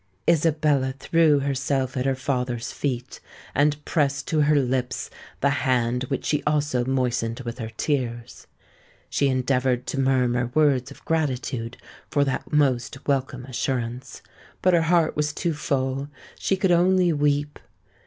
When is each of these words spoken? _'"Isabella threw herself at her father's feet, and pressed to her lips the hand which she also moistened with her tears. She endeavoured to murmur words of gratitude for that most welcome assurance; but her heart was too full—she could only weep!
_'"Isabella 0.33 0.95
threw 0.97 1.41
herself 1.41 1.95
at 1.95 2.07
her 2.07 2.15
father's 2.15 2.71
feet, 2.71 3.19
and 3.53 3.85
pressed 3.85 4.27
to 4.29 4.41
her 4.41 4.55
lips 4.55 5.11
the 5.41 5.51
hand 5.61 6.05
which 6.05 6.25
she 6.25 6.41
also 6.43 6.83
moistened 6.83 7.41
with 7.41 7.59
her 7.59 7.69
tears. 7.77 8.47
She 9.11 9.27
endeavoured 9.27 9.85
to 9.85 9.99
murmur 9.99 10.49
words 10.55 10.89
of 10.89 11.05
gratitude 11.05 11.77
for 12.09 12.23
that 12.23 12.51
most 12.51 13.07
welcome 13.07 13.45
assurance; 13.45 14.23
but 14.63 14.73
her 14.73 14.81
heart 14.81 15.15
was 15.15 15.33
too 15.33 15.53
full—she 15.53 16.57
could 16.57 16.71
only 16.71 17.13
weep! 17.13 17.59